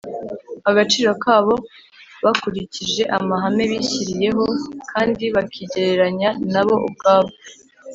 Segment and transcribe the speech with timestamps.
[0.69, 1.53] Agaciro kabo
[2.23, 4.45] bakurikije amahame bishyiriyeho
[4.91, 7.31] kandi bakigereranya na bo ubwabo